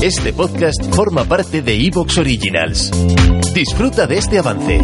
[0.00, 2.92] Este podcast forma parte de Evox Originals.
[3.52, 4.80] Disfruta de este avance.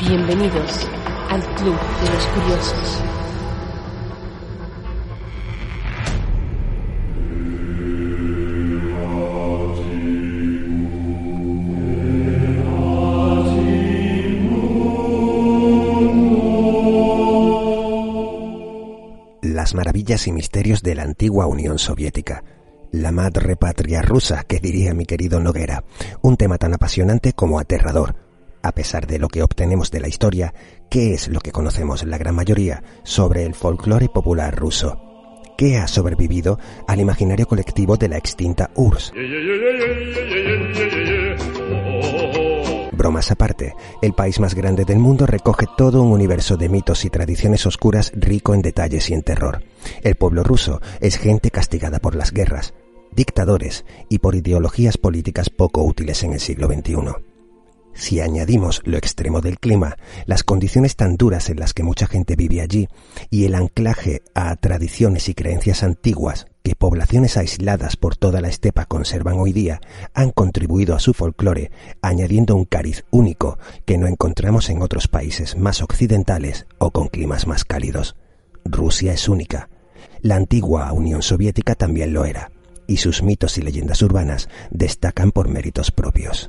[0.00, 0.88] Bienvenidos
[1.30, 3.23] al Club de los Curiosos.
[19.74, 22.44] Las maravillas y misterios de la antigua Unión Soviética.
[22.92, 25.82] La madre patria rusa, que diría mi querido Noguera.
[26.22, 28.14] Un tema tan apasionante como aterrador.
[28.62, 30.54] A pesar de lo que obtenemos de la historia,
[30.88, 34.96] ¿qué es lo que conocemos la gran mayoría sobre el folclore popular ruso?
[35.58, 39.12] ¿Qué ha sobrevivido al imaginario colectivo de la extinta URSS?
[43.04, 47.10] Bromas aparte, el país más grande del mundo recoge todo un universo de mitos y
[47.10, 49.62] tradiciones oscuras rico en detalles y en terror.
[50.00, 52.72] El pueblo ruso es gente castigada por las guerras,
[53.12, 57.33] dictadores y por ideologías políticas poco útiles en el siglo XXI.
[57.94, 62.34] Si añadimos lo extremo del clima, las condiciones tan duras en las que mucha gente
[62.34, 62.88] vive allí
[63.30, 68.86] y el anclaje a tradiciones y creencias antiguas que poblaciones aisladas por toda la estepa
[68.86, 69.80] conservan hoy día,
[70.14, 71.70] han contribuido a su folclore,
[72.00, 77.46] añadiendo un cariz único que no encontramos en otros países más occidentales o con climas
[77.46, 78.16] más cálidos.
[78.64, 79.68] Rusia es única.
[80.22, 82.50] La antigua Unión Soviética también lo era
[82.86, 86.48] y sus mitos y leyendas urbanas destacan por méritos propios.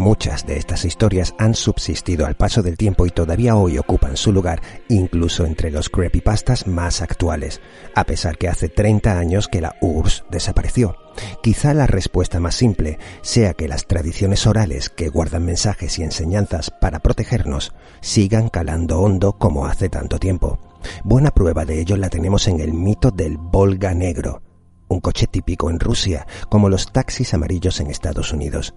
[0.00, 4.32] Muchas de estas historias han subsistido al paso del tiempo y todavía hoy ocupan su
[4.32, 7.60] lugar incluso entre los creepypastas más actuales,
[7.94, 10.96] a pesar que hace 30 años que la URSS desapareció.
[11.42, 16.70] Quizá la respuesta más simple sea que las tradiciones orales que guardan mensajes y enseñanzas
[16.70, 20.58] para protegernos sigan calando hondo como hace tanto tiempo.
[21.04, 24.40] Buena prueba de ello la tenemos en el mito del Volga negro,
[24.88, 28.72] un coche típico en Rusia, como los taxis amarillos en Estados Unidos.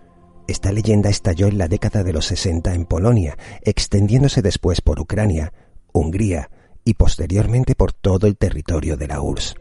[0.47, 5.53] Esta leyenda estalló en la década de los 60 en Polonia, extendiéndose después por Ucrania,
[5.93, 6.49] Hungría
[6.83, 9.55] y posteriormente por todo el territorio de la URSS.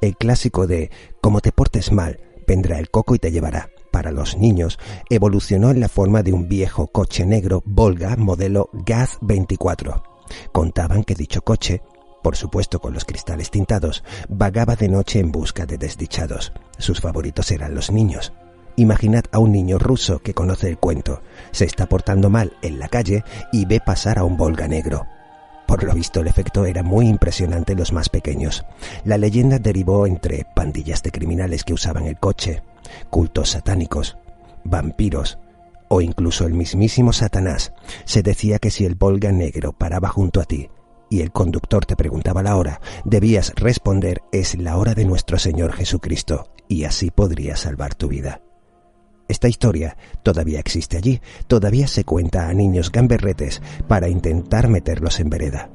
[0.00, 0.90] El clásico de
[1.20, 3.68] como te portes mal, vendrá el coco y te llevará.
[3.90, 4.78] Para los niños,
[5.10, 10.02] evolucionó en la forma de un viejo coche negro Volga modelo Gaz 24.
[10.52, 11.82] Contaban que dicho coche,
[12.22, 16.52] por supuesto con los cristales tintados, vagaba de noche en busca de desdichados.
[16.78, 18.32] Sus favoritos eran los niños.
[18.76, 22.88] Imaginad a un niño ruso que conoce el cuento, se está portando mal en la
[22.88, 25.06] calle y ve pasar a un Volga negro.
[25.66, 28.64] Por lo visto el efecto era muy impresionante en los más pequeños.
[29.04, 32.62] La leyenda derivó entre pandillas de criminales que usaban el coche,
[33.10, 34.16] cultos satánicos,
[34.62, 35.38] vampiros
[35.88, 37.72] o incluso el mismísimo Satanás.
[38.04, 40.68] Se decía que si el Volga negro paraba junto a ti
[41.08, 45.72] y el conductor te preguntaba la hora, debías responder es la hora de nuestro Señor
[45.72, 48.40] Jesucristo y así podría salvar tu vida.
[49.28, 55.30] Esta historia todavía existe allí, todavía se cuenta a niños gamberretes para intentar meterlos en
[55.30, 55.70] vereda.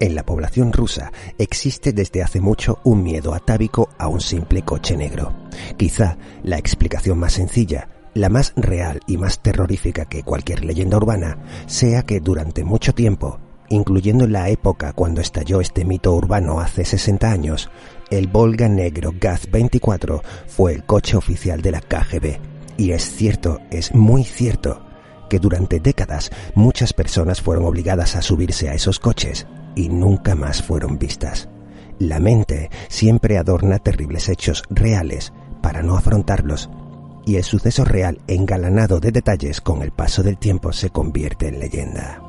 [0.00, 4.96] En la población rusa existe desde hace mucho un miedo atávico a un simple coche
[4.96, 5.32] negro.
[5.76, 11.38] Quizá la explicación más sencilla, la más real y más terrorífica que cualquier leyenda urbana,
[11.66, 13.38] sea que durante mucho tiempo,
[13.68, 17.70] incluyendo la época cuando estalló este mito urbano hace 60 años,
[18.10, 23.60] el Volga negro Gaz 24 fue el coche oficial de la KGB y es cierto,
[23.70, 24.84] es muy cierto,
[25.28, 30.62] que durante décadas muchas personas fueron obligadas a subirse a esos coches y nunca más
[30.62, 31.48] fueron vistas.
[31.98, 35.32] La mente siempre adorna terribles hechos reales
[35.62, 36.68] para no afrontarlos,
[37.24, 41.58] y el suceso real engalanado de detalles con el paso del tiempo se convierte en
[41.58, 42.23] leyenda.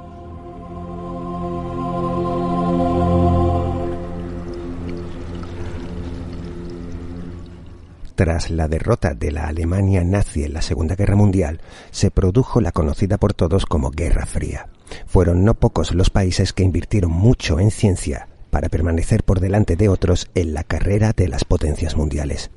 [8.15, 11.59] Tras la derrota de la Alemania nazi en la Segunda Guerra Mundial,
[11.91, 14.69] se produjo la conocida por todos como Guerra Fría.
[15.06, 19.89] Fueron no pocos los países que invirtieron mucho en ciencia para permanecer por delante de
[19.89, 22.51] otros en la carrera de las potencias mundiales.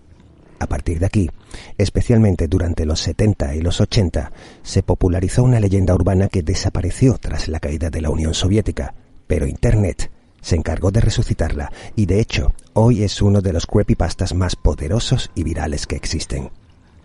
[0.60, 1.30] A partir de aquí,
[1.76, 4.30] especialmente durante los 70 y los 80,
[4.62, 8.94] se popularizó una leyenda urbana que desapareció tras la caída de la Unión Soviética,
[9.26, 14.34] pero Internet Se encargó de resucitarla y de hecho hoy es uno de los creepypastas
[14.34, 16.50] más poderosos y virales que existen.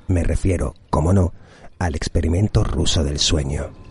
[0.07, 1.33] Me refiero, como no,
[1.79, 3.82] al experimento ruso del sueño.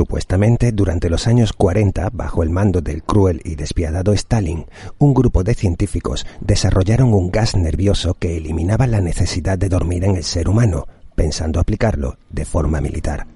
[0.00, 4.64] Supuestamente, durante los años 40, bajo el mando del cruel y despiadado Stalin,
[4.96, 10.16] un grupo de científicos desarrollaron un gas nervioso que eliminaba la necesidad de dormir en
[10.16, 13.26] el ser humano, pensando aplicarlo de forma militar.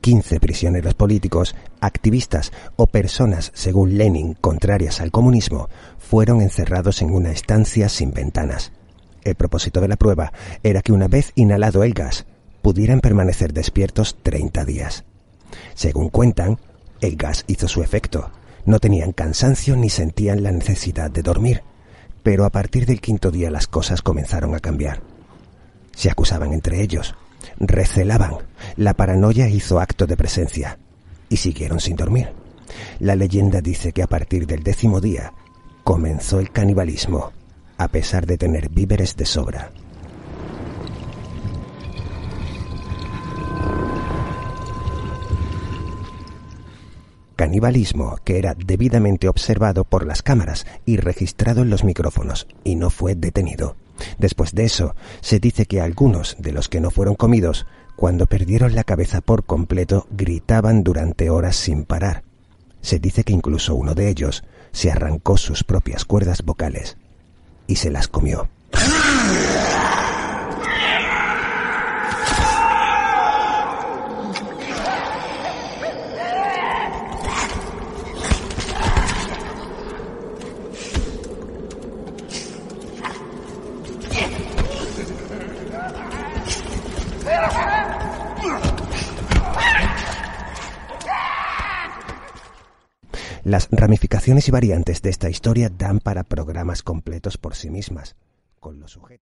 [0.00, 5.68] 15 prisioneros políticos, activistas o personas, según Lenin, contrarias al comunismo,
[5.98, 8.72] fueron encerrados en una estancia sin ventanas.
[9.24, 10.32] El propósito de la prueba
[10.62, 12.24] era que una vez inhalado el gas,
[12.62, 15.04] pudieran permanecer despiertos 30 días.
[15.74, 16.58] Según cuentan,
[17.00, 18.30] el gas hizo su efecto.
[18.64, 21.62] No tenían cansancio ni sentían la necesidad de dormir.
[22.22, 25.02] Pero a partir del quinto día las cosas comenzaron a cambiar.
[25.94, 27.14] Se acusaban entre ellos,
[27.58, 28.34] recelaban,
[28.76, 30.78] la paranoia hizo acto de presencia
[31.28, 32.28] y siguieron sin dormir.
[32.98, 35.32] La leyenda dice que a partir del décimo día
[35.84, 37.32] comenzó el canibalismo,
[37.78, 39.70] a pesar de tener víveres de sobra.
[47.38, 52.90] Canibalismo que era debidamente observado por las cámaras y registrado en los micrófonos, y no
[52.90, 53.76] fue detenido.
[54.18, 57.64] Después de eso, se dice que algunos de los que no fueron comidos,
[57.94, 62.24] cuando perdieron la cabeza por completo, gritaban durante horas sin parar.
[62.80, 64.42] Se dice que incluso uno de ellos
[64.72, 66.96] se arrancó sus propias cuerdas vocales
[67.68, 68.48] y se las comió.
[93.48, 98.14] Las ramificaciones y variantes de esta historia dan para programas completos por sí mismas,
[98.60, 99.24] con los sujetos.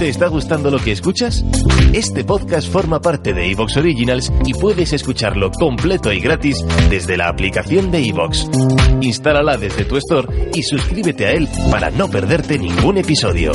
[0.00, 1.44] ¿Te está gustando lo que escuchas?
[1.92, 7.28] Este podcast forma parte de Evox Originals y puedes escucharlo completo y gratis desde la
[7.28, 8.50] aplicación de Evox.
[9.00, 13.52] Instálala desde tu store y suscríbete a él para no perderte ningún episodio.